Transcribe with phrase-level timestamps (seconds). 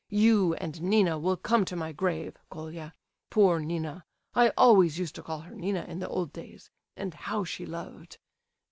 [0.09, 2.95] You and Nina will come to my grave, Colia;
[3.29, 7.43] poor Nina, I always used to call her Nina in the old days, and how
[7.43, 8.17] she loved....